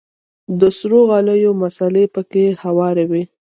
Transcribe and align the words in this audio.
د 0.59 0.61
سرو 0.77 1.01
غاليو 1.09 1.51
مصلې 1.61 2.03
پکښې 2.13 2.45
هوارې 2.63 3.05
وې. 3.11 3.23